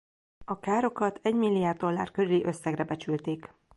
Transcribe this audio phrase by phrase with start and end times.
[0.45, 3.49] A károkat egymilliárd dollár körüli összegre becsülték.